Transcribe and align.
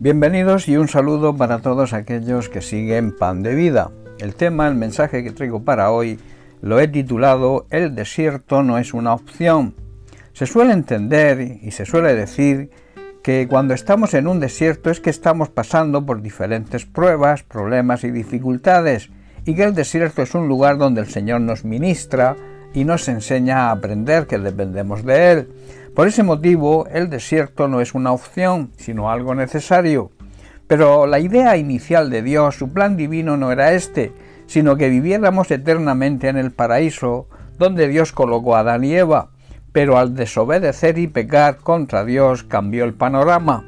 Bienvenidos 0.00 0.68
y 0.68 0.76
un 0.76 0.86
saludo 0.86 1.36
para 1.36 1.58
todos 1.58 1.92
aquellos 1.92 2.48
que 2.48 2.62
siguen 2.62 3.10
Pan 3.10 3.42
de 3.42 3.56
Vida. 3.56 3.90
El 4.20 4.36
tema, 4.36 4.68
el 4.68 4.76
mensaje 4.76 5.24
que 5.24 5.32
traigo 5.32 5.64
para 5.64 5.90
hoy, 5.90 6.20
lo 6.62 6.78
he 6.78 6.86
titulado 6.86 7.66
El 7.70 7.96
desierto 7.96 8.62
no 8.62 8.78
es 8.78 8.94
una 8.94 9.12
opción. 9.12 9.74
Se 10.34 10.46
suele 10.46 10.72
entender 10.72 11.40
y 11.40 11.72
se 11.72 11.84
suele 11.84 12.14
decir 12.14 12.70
que 13.24 13.48
cuando 13.48 13.74
estamos 13.74 14.14
en 14.14 14.28
un 14.28 14.38
desierto 14.38 14.88
es 14.90 15.00
que 15.00 15.10
estamos 15.10 15.48
pasando 15.48 16.06
por 16.06 16.22
diferentes 16.22 16.86
pruebas, 16.86 17.42
problemas 17.42 18.04
y 18.04 18.12
dificultades, 18.12 19.10
y 19.46 19.56
que 19.56 19.64
el 19.64 19.74
desierto 19.74 20.22
es 20.22 20.32
un 20.32 20.46
lugar 20.46 20.78
donde 20.78 21.00
el 21.00 21.08
Señor 21.08 21.40
nos 21.40 21.64
ministra 21.64 22.36
y 22.74 22.84
nos 22.84 23.08
enseña 23.08 23.68
a 23.68 23.70
aprender 23.72 24.26
que 24.26 24.38
dependemos 24.38 25.04
de 25.04 25.32
Él. 25.32 25.48
Por 25.94 26.06
ese 26.06 26.22
motivo, 26.22 26.86
el 26.92 27.10
desierto 27.10 27.66
no 27.66 27.80
es 27.80 27.94
una 27.94 28.12
opción, 28.12 28.70
sino 28.76 29.10
algo 29.10 29.34
necesario. 29.34 30.10
Pero 30.68 31.06
la 31.06 31.18
idea 31.18 31.56
inicial 31.56 32.10
de 32.10 32.22
Dios, 32.22 32.56
su 32.56 32.72
plan 32.72 32.96
divino 32.96 33.36
no 33.36 33.50
era 33.50 33.72
este, 33.72 34.12
sino 34.46 34.76
que 34.76 34.90
viviéramos 34.90 35.50
eternamente 35.50 36.28
en 36.28 36.36
el 36.36 36.52
paraíso, 36.52 37.26
donde 37.58 37.88
Dios 37.88 38.12
colocó 38.12 38.54
a 38.54 38.60
Adán 38.60 38.84
y 38.84 38.94
Eva. 38.94 39.30
Pero 39.72 39.98
al 39.98 40.14
desobedecer 40.14 40.98
y 40.98 41.08
pecar 41.08 41.56
contra 41.56 42.04
Dios 42.04 42.44
cambió 42.44 42.84
el 42.84 42.94
panorama. 42.94 43.64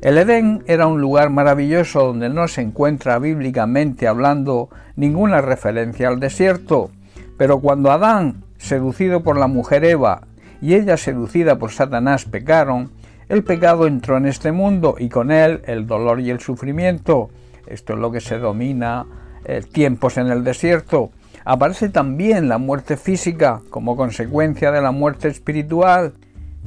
El 0.00 0.18
Edén 0.18 0.62
era 0.66 0.86
un 0.86 1.00
lugar 1.00 1.30
maravilloso 1.30 2.04
donde 2.04 2.28
no 2.28 2.46
se 2.46 2.60
encuentra 2.60 3.18
bíblicamente 3.18 4.06
hablando 4.06 4.68
ninguna 4.96 5.40
referencia 5.40 6.08
al 6.08 6.20
desierto. 6.20 6.90
Pero 7.36 7.60
cuando 7.60 7.90
Adán, 7.90 8.44
seducido 8.58 9.22
por 9.22 9.38
la 9.38 9.46
mujer 9.46 9.84
Eva, 9.84 10.22
y 10.60 10.74
ella 10.74 10.96
seducida 10.96 11.58
por 11.58 11.72
Satanás 11.72 12.24
pecaron, 12.24 12.90
el 13.28 13.42
pecado 13.42 13.86
entró 13.86 14.16
en 14.16 14.26
este 14.26 14.52
mundo 14.52 14.96
y 14.98 15.08
con 15.08 15.30
él 15.30 15.62
el 15.66 15.86
dolor 15.86 16.20
y 16.20 16.30
el 16.30 16.40
sufrimiento. 16.40 17.30
Esto 17.66 17.94
es 17.94 17.98
lo 17.98 18.10
que 18.12 18.20
se 18.20 18.38
domina 18.38 19.06
eh, 19.44 19.62
tiempos 19.70 20.18
en 20.18 20.28
el 20.28 20.44
desierto. 20.44 21.10
Aparece 21.44 21.88
también 21.88 22.48
la 22.48 22.58
muerte 22.58 22.96
física 22.96 23.60
como 23.70 23.96
consecuencia 23.96 24.70
de 24.70 24.80
la 24.80 24.92
muerte 24.92 25.28
espiritual. 25.28 26.14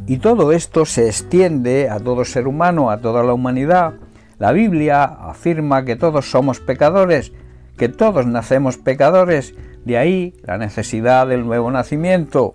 Y 0.06 0.18
todo 0.18 0.52
esto 0.52 0.86
se 0.86 1.08
extiende 1.08 1.90
a 1.90 2.00
todo 2.00 2.24
ser 2.24 2.48
humano, 2.48 2.92
a 2.92 3.00
toda 3.00 3.24
la 3.24 3.34
humanidad. 3.34 3.94
La 4.38 4.52
Biblia 4.52 5.04
afirma 5.04 5.86
que 5.86 5.96
todos 5.96 6.30
somos 6.30 6.60
pecadores, 6.60 7.34
que 7.78 7.90
todos 7.90 8.26
nacemos 8.26 8.78
pecadores, 8.78 9.54
de 9.86 9.98
ahí 9.98 10.34
la 10.44 10.58
necesidad 10.58 11.28
del 11.28 11.46
nuevo 11.46 11.72
nacimiento. 11.72 12.54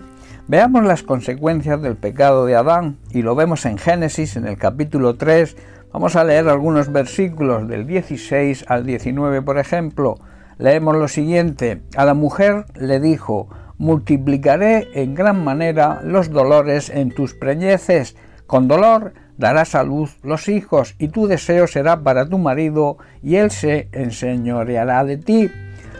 Veamos 0.48 0.84
las 0.84 1.03
consecuencias 1.03 1.81
del 1.81 1.97
pecado 1.97 2.45
de 2.45 2.56
Adán 2.56 2.98
y 3.11 3.23
lo 3.23 3.34
vemos 3.34 3.65
en 3.65 3.78
Génesis 3.78 4.37
en 4.37 4.47
el 4.47 4.59
capítulo 4.59 5.15
3. 5.15 5.56
Vamos 5.93 6.17
a 6.17 6.25
leer 6.25 6.48
algunos 6.48 6.91
versículos 6.91 7.69
del 7.69 7.87
16 7.87 8.65
al 8.69 8.84
19, 8.84 9.41
por 9.43 9.59
ejemplo. 9.59 10.19
Leemos 10.59 10.97
lo 10.97 11.06
siguiente. 11.06 11.83
A 11.97 12.05
la 12.05 12.15
mujer 12.15 12.67
le 12.75 12.98
dijo, 12.98 13.48
multiplicaré 13.78 14.89
en 14.95 15.15
gran 15.15 15.43
manera 15.45 16.00
los 16.03 16.31
dolores 16.31 16.91
en 16.91 17.11
tus 17.11 17.34
preñeces. 17.34 18.17
Con 18.47 18.69
dolor 18.69 19.12
darás 19.38 19.75
a 19.75 19.84
los 19.84 20.48
hijos, 20.48 20.94
y 20.98 21.08
tu 21.08 21.27
deseo 21.27 21.66
será 21.66 22.02
para 22.02 22.28
tu 22.28 22.38
marido, 22.38 22.98
y 23.22 23.36
él 23.36 23.50
se 23.50 23.88
enseñoreará 23.92 25.05
de 25.05 25.16
ti. 25.16 25.50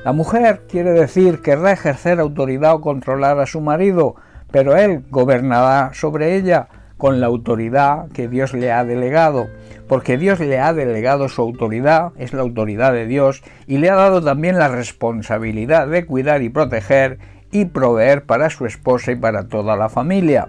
La 0.05 0.12
mujer 0.12 0.62
quiere 0.69 0.92
decir 0.92 1.42
querrá 1.42 1.72
ejercer 1.72 2.19
autoridad 2.19 2.75
o 2.75 2.80
controlar 2.80 3.38
a 3.38 3.47
su 3.47 3.60
marido, 3.60 4.16
pero 4.50 4.77
él 4.77 5.05
gobernará 5.10 5.91
sobre 5.94 6.36
ella 6.36 6.69
con 6.98 7.20
la 7.20 7.27
autoridad 7.27 8.08
que 8.12 8.28
Dios 8.28 8.53
le 8.55 8.70
ha 8.70 8.84
delegado, 8.84 9.48
porque 9.88 10.16
Dios 10.19 10.38
le 10.41 10.60
ha 10.60 10.72
delegado 10.72 11.28
su 11.28 11.42
autoridad, 11.42 12.12
es 12.16 12.32
la 12.32 12.42
autoridad 12.42 12.92
de 12.92 13.06
Dios, 13.06 13.42
y 13.66 13.78
le 13.78 13.91
ha 13.91 13.97
dado 13.97 14.22
también 14.22 14.59
la 14.59 14.69
responsabilidad 14.69 15.88
de 15.88 16.06
cuidar 16.06 16.42
y 16.42 16.48
proteger 16.48 17.19
y 17.50 17.66
proveer 17.66 18.25
para 18.25 18.50
su 18.50 18.66
esposa 18.66 19.12
y 19.12 19.16
para 19.16 19.48
toda 19.48 19.76
la 19.76 19.88
familia. 19.88 20.48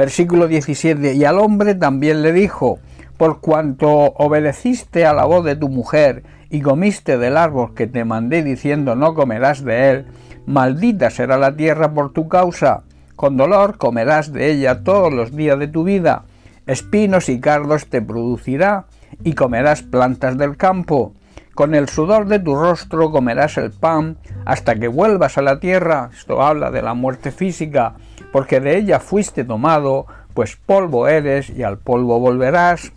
Versículo 0.00 0.48
17, 0.48 1.12
y 1.12 1.26
al 1.26 1.38
hombre 1.38 1.74
también 1.74 2.22
le 2.22 2.32
dijo, 2.32 2.78
por 3.18 3.40
cuanto 3.40 3.90
obedeciste 3.90 5.04
a 5.04 5.12
la 5.12 5.26
voz 5.26 5.44
de 5.44 5.56
tu 5.56 5.68
mujer 5.68 6.22
y 6.48 6.62
comiste 6.62 7.18
del 7.18 7.36
árbol 7.36 7.74
que 7.74 7.86
te 7.86 8.06
mandé 8.06 8.42
diciendo 8.42 8.94
no 8.94 9.12
comerás 9.12 9.62
de 9.62 9.90
él, 9.90 10.06
maldita 10.46 11.10
será 11.10 11.36
la 11.36 11.54
tierra 11.54 11.92
por 11.92 12.14
tu 12.14 12.28
causa 12.28 12.84
con 13.20 13.36
dolor 13.36 13.76
comerás 13.76 14.32
de 14.32 14.50
ella 14.50 14.82
todos 14.82 15.12
los 15.12 15.36
días 15.36 15.58
de 15.58 15.68
tu 15.68 15.84
vida. 15.84 16.24
Espinos 16.66 17.28
y 17.28 17.38
cardos 17.38 17.84
te 17.84 18.00
producirá, 18.00 18.86
y 19.22 19.34
comerás 19.34 19.82
plantas 19.82 20.38
del 20.38 20.56
campo. 20.56 21.12
Con 21.54 21.74
el 21.74 21.88
sudor 21.88 22.26
de 22.26 22.38
tu 22.38 22.54
rostro 22.54 23.10
comerás 23.10 23.58
el 23.58 23.70
pan 23.70 24.16
hasta 24.44 24.76
que 24.76 24.88
vuelvas 24.88 25.36
a 25.36 25.42
la 25.42 25.60
tierra. 25.60 26.10
Esto 26.16 26.42
habla 26.42 26.70
de 26.70 26.82
la 26.82 26.94
muerte 26.94 27.32
física, 27.32 27.94
porque 28.32 28.60
de 28.60 28.78
ella 28.78 29.00
fuiste 29.00 29.44
tomado, 29.44 30.06
pues 30.34 30.56
polvo 30.56 31.08
eres 31.08 31.50
y 31.50 31.62
al 31.62 31.78
polvo 31.78 32.18
volverás. 32.20 32.92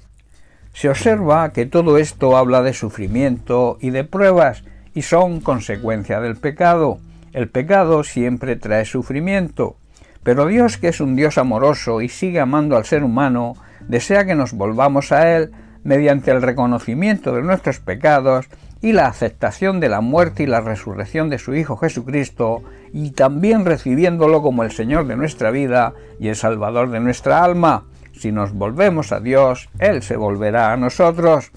Se 0.74 0.90
observa 0.90 1.52
que 1.52 1.66
todo 1.66 1.98
esto 1.98 2.38
habla 2.38 2.62
de 2.62 2.74
sufrimiento 2.74 3.78
y 3.82 3.90
de 3.90 4.04
pruebas, 4.04 4.64
y 4.94 5.02
son 5.02 5.42
consecuencia 5.42 6.20
del 6.20 6.36
pecado. 6.36 7.00
El 7.34 7.50
pecado 7.50 8.04
siempre 8.04 8.56
trae 8.56 8.86
sufrimiento. 8.86 9.76
Pero 10.24 10.46
Dios, 10.46 10.78
que 10.78 10.88
es 10.88 11.02
un 11.02 11.16
Dios 11.16 11.38
amoroso 11.38 12.02
y 12.02 12.10
sigue 12.10 12.40
amando 12.40 12.78
al 12.78 12.86
ser 12.86 13.04
humano, 13.04 13.56
desea 13.88 14.26
que 14.26 14.36
nos 14.36 14.54
volvamos 14.54 15.12
a 15.12 15.36
Él 15.36 15.52
mediante 15.84 16.32
el 16.32 16.42
reconocimiento 16.42 17.34
de 17.34 17.42
nuestros 17.42 17.80
pecados 17.80 18.48
y 18.82 18.92
la 18.92 19.08
aceptación 19.08 19.80
de 19.80 19.90
la 19.90 20.02
muerte 20.02 20.44
y 20.44 20.46
la 20.46 20.62
resurrección 20.62 21.30
de 21.30 21.40
su 21.40 21.56
Hijo 21.56 21.78
Jesucristo, 21.78 22.64
y 22.92 23.12
también 23.12 23.66
recibiéndolo 23.66 24.42
como 24.42 24.64
el 24.64 24.72
Señor 24.72 25.08
de 25.08 25.16
nuestra 25.16 25.52
vida 25.52 25.94
y 26.20 26.28
el 26.28 26.36
Salvador 26.36 26.90
de 26.90 27.00
nuestra 27.00 27.44
alma. 27.44 27.86
Si 28.12 28.32
nos 28.32 28.54
volvemos 28.54 29.12
a 29.12 29.20
Dios, 29.20 29.70
Él 29.80 30.04
se 30.04 30.18
volverá 30.18 30.74
a 30.74 30.78
nosotros. 30.78 31.52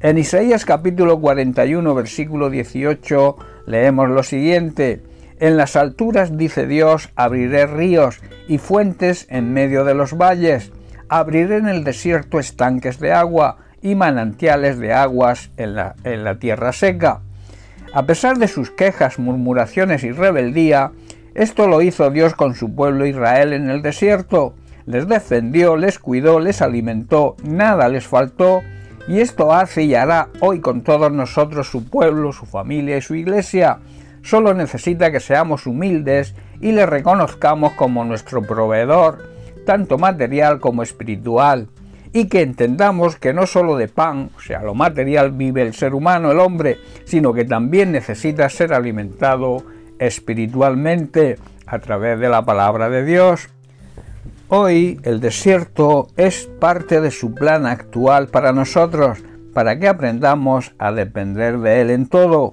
En 0.00 0.18
Isaías 0.18 0.64
capítulo 0.64 1.20
41 1.20 1.94
versículo 1.94 2.48
18 2.48 3.36
leemos 3.66 4.08
lo 4.08 4.22
siguiente, 4.22 5.02
en 5.40 5.56
las 5.56 5.76
alturas, 5.76 6.36
dice 6.36 6.66
Dios, 6.66 7.10
abriré 7.14 7.66
ríos 7.66 8.20
y 8.48 8.58
fuentes 8.58 9.26
en 9.30 9.52
medio 9.52 9.84
de 9.84 9.94
los 9.94 10.16
valles. 10.16 10.72
Abriré 11.08 11.58
en 11.58 11.68
el 11.68 11.84
desierto 11.84 12.40
estanques 12.40 12.98
de 12.98 13.12
agua 13.12 13.58
y 13.82 13.94
manantiales 13.94 14.78
de 14.78 14.92
aguas 14.92 15.50
en 15.56 15.74
la, 15.74 15.94
en 16.04 16.24
la 16.24 16.38
tierra 16.38 16.72
seca. 16.72 17.20
A 17.92 18.04
pesar 18.04 18.38
de 18.38 18.48
sus 18.48 18.70
quejas, 18.70 19.18
murmuraciones 19.18 20.04
y 20.04 20.12
rebeldía, 20.12 20.92
esto 21.34 21.68
lo 21.68 21.82
hizo 21.82 22.10
Dios 22.10 22.34
con 22.34 22.54
su 22.54 22.74
pueblo 22.74 23.06
Israel 23.06 23.52
en 23.52 23.70
el 23.70 23.82
desierto. 23.82 24.54
Les 24.86 25.06
defendió, 25.06 25.76
les 25.76 25.98
cuidó, 25.98 26.40
les 26.40 26.62
alimentó, 26.62 27.36
nada 27.42 27.88
les 27.88 28.06
faltó, 28.06 28.62
y 29.06 29.20
esto 29.20 29.52
hace 29.52 29.84
y 29.84 29.94
hará 29.94 30.28
hoy 30.40 30.60
con 30.60 30.82
todos 30.82 31.12
nosotros 31.12 31.68
su 31.68 31.88
pueblo, 31.88 32.32
su 32.32 32.46
familia 32.46 32.98
y 32.98 33.02
su 33.02 33.14
iglesia 33.14 33.78
solo 34.22 34.52
necesita 34.54 35.10
que 35.10 35.20
seamos 35.20 35.66
humildes 35.66 36.34
y 36.60 36.72
le 36.72 36.86
reconozcamos 36.86 37.72
como 37.72 38.04
nuestro 38.04 38.42
proveedor, 38.42 39.18
tanto 39.64 39.96
material 39.96 40.60
como 40.60 40.82
espiritual, 40.82 41.68
y 42.18 42.26
que 42.26 42.42
entendamos 42.42 43.14
que 43.14 43.32
no 43.32 43.46
solo 43.46 43.76
de 43.76 43.86
pan, 43.86 44.30
o 44.36 44.40
sea, 44.40 44.60
lo 44.60 44.74
material 44.74 45.30
vive 45.30 45.62
el 45.62 45.72
ser 45.72 45.94
humano, 45.94 46.32
el 46.32 46.40
hombre, 46.40 46.78
sino 47.04 47.32
que 47.32 47.44
también 47.44 47.92
necesita 47.92 48.48
ser 48.48 48.74
alimentado 48.74 49.62
espiritualmente 50.00 51.38
a 51.64 51.78
través 51.78 52.18
de 52.18 52.28
la 52.28 52.44
palabra 52.44 52.90
de 52.90 53.04
Dios. 53.04 53.50
Hoy 54.48 54.98
el 55.04 55.20
desierto 55.20 56.08
es 56.16 56.50
parte 56.58 57.00
de 57.00 57.12
su 57.12 57.34
plan 57.34 57.66
actual 57.66 58.26
para 58.26 58.52
nosotros, 58.52 59.18
para 59.54 59.78
que 59.78 59.86
aprendamos 59.86 60.74
a 60.80 60.90
depender 60.90 61.58
de 61.58 61.82
Él 61.82 61.90
en 61.90 62.08
todo. 62.08 62.50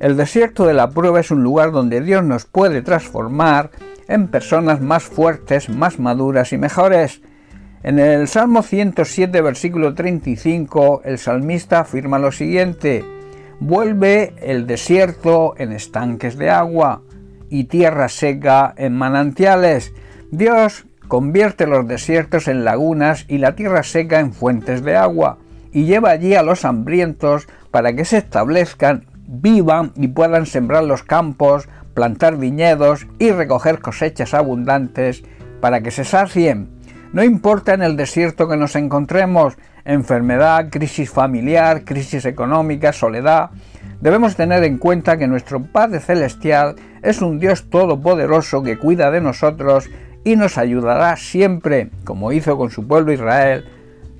El 0.00 0.16
desierto 0.16 0.64
de 0.64 0.72
la 0.72 0.88
prueba 0.88 1.20
es 1.20 1.30
un 1.30 1.42
lugar 1.42 1.70
donde 1.70 2.00
Dios 2.00 2.24
nos 2.24 2.46
puede 2.46 2.80
transformar 2.80 3.72
en 4.08 4.28
personas 4.28 4.80
más 4.80 5.02
fuertes, 5.02 5.68
más 5.68 5.98
maduras 5.98 6.54
y 6.54 6.56
mejores. 6.56 7.20
En 7.84 7.98
el 7.98 8.28
Salmo 8.28 8.62
107, 8.62 9.40
versículo 9.40 9.94
35, 9.94 11.02
el 11.04 11.18
salmista 11.18 11.80
afirma 11.80 12.20
lo 12.20 12.30
siguiente, 12.30 13.04
vuelve 13.58 14.34
el 14.40 14.68
desierto 14.68 15.54
en 15.58 15.72
estanques 15.72 16.38
de 16.38 16.48
agua 16.48 17.02
y 17.50 17.64
tierra 17.64 18.08
seca 18.08 18.72
en 18.76 18.96
manantiales. 18.96 19.92
Dios 20.30 20.84
convierte 21.08 21.66
los 21.66 21.88
desiertos 21.88 22.46
en 22.46 22.64
lagunas 22.64 23.24
y 23.26 23.38
la 23.38 23.56
tierra 23.56 23.82
seca 23.82 24.20
en 24.20 24.32
fuentes 24.32 24.84
de 24.84 24.96
agua 24.96 25.38
y 25.72 25.84
lleva 25.84 26.10
allí 26.10 26.36
a 26.36 26.44
los 26.44 26.64
hambrientos 26.64 27.48
para 27.72 27.94
que 27.94 28.04
se 28.04 28.18
establezcan 28.18 29.06
vivan 29.26 29.92
y 29.96 30.08
puedan 30.08 30.46
sembrar 30.46 30.84
los 30.84 31.02
campos, 31.02 31.68
plantar 31.94 32.36
viñedos 32.36 33.06
y 33.18 33.30
recoger 33.30 33.80
cosechas 33.80 34.34
abundantes 34.34 35.22
para 35.60 35.80
que 35.80 35.90
se 35.90 36.04
sacien. 36.04 36.81
No 37.12 37.22
importa 37.22 37.74
en 37.74 37.82
el 37.82 37.98
desierto 37.98 38.48
que 38.48 38.56
nos 38.56 38.74
encontremos, 38.74 39.58
enfermedad, 39.84 40.68
crisis 40.70 41.10
familiar, 41.10 41.84
crisis 41.84 42.24
económica, 42.24 42.94
soledad, 42.94 43.50
debemos 44.00 44.34
tener 44.34 44.64
en 44.64 44.78
cuenta 44.78 45.18
que 45.18 45.26
nuestro 45.26 45.62
Padre 45.62 46.00
Celestial 46.00 46.76
es 47.02 47.20
un 47.20 47.38
Dios 47.38 47.68
todopoderoso 47.68 48.62
que 48.62 48.78
cuida 48.78 49.10
de 49.10 49.20
nosotros 49.20 49.90
y 50.24 50.36
nos 50.36 50.56
ayudará 50.56 51.14
siempre, 51.16 51.90
como 52.04 52.32
hizo 52.32 52.56
con 52.56 52.70
su 52.70 52.88
pueblo 52.88 53.12
Israel, 53.12 53.66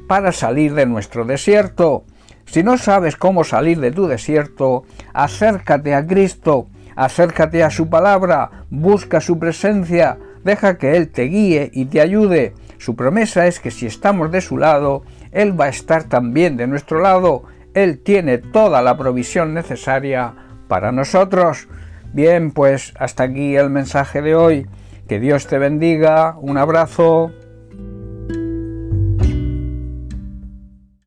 para 0.06 0.30
salir 0.30 0.74
de 0.74 0.84
nuestro 0.84 1.24
desierto. 1.24 2.04
Si 2.44 2.62
no 2.62 2.76
sabes 2.76 3.16
cómo 3.16 3.42
salir 3.44 3.80
de 3.80 3.92
tu 3.92 4.06
desierto, 4.06 4.84
acércate 5.14 5.94
a 5.94 6.06
Cristo, 6.06 6.66
acércate 6.94 7.64
a 7.64 7.70
su 7.70 7.88
palabra, 7.88 8.66
busca 8.68 9.22
su 9.22 9.38
presencia, 9.38 10.18
deja 10.44 10.76
que 10.76 10.98
Él 10.98 11.08
te 11.08 11.22
guíe 11.22 11.70
y 11.72 11.86
te 11.86 12.02
ayude. 12.02 12.52
Su 12.82 12.96
promesa 12.96 13.46
es 13.46 13.60
que 13.60 13.70
si 13.70 13.86
estamos 13.86 14.32
de 14.32 14.40
su 14.40 14.58
lado, 14.58 15.04
Él 15.30 15.58
va 15.58 15.66
a 15.66 15.68
estar 15.68 16.02
también 16.02 16.56
de 16.56 16.66
nuestro 16.66 17.00
lado. 17.00 17.44
Él 17.74 18.00
tiene 18.00 18.38
toda 18.38 18.82
la 18.82 18.96
provisión 18.96 19.54
necesaria 19.54 20.34
para 20.66 20.90
nosotros. 20.90 21.68
Bien, 22.12 22.50
pues 22.50 22.92
hasta 22.98 23.22
aquí 23.22 23.54
el 23.54 23.70
mensaje 23.70 24.20
de 24.20 24.34
hoy. 24.34 24.66
Que 25.06 25.20
Dios 25.20 25.46
te 25.46 25.58
bendiga. 25.58 26.36
Un 26.40 26.58
abrazo. 26.58 27.30